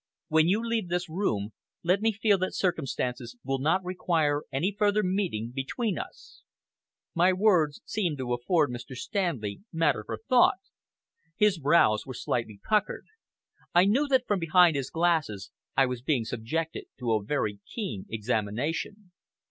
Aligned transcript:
When 0.29 0.47
you 0.47 0.67
leave 0.67 0.89
this 0.89 1.07
room, 1.07 1.51
let 1.83 2.01
me 2.01 2.11
feel 2.11 2.39
that 2.39 2.55
circumstances 2.55 3.37
will 3.43 3.59
not 3.59 3.85
require 3.85 4.41
any 4.51 4.75
further 4.75 5.03
meeting 5.03 5.51
between 5.53 5.99
us." 5.99 6.41
My 7.13 7.31
words 7.31 7.81
seemed 7.85 8.17
to 8.17 8.33
afford 8.33 8.71
Mr. 8.71 8.95
Stanley 8.95 9.61
matter 9.71 10.01
for 10.03 10.17
thought. 10.27 10.57
His 11.35 11.59
brows 11.59 12.03
were 12.07 12.15
slightly 12.15 12.59
puckered. 12.67 13.05
I 13.75 13.85
knew 13.85 14.07
that 14.07 14.25
from 14.25 14.39
behind 14.39 14.75
his 14.75 14.89
glasses 14.89 15.51
I 15.77 15.85
was 15.85 16.01
being 16.01 16.25
subjected 16.25 16.85
to 16.97 17.11
a 17.11 17.23
very 17.23 17.59
keen 17.71 18.07
examination. 18.09 19.11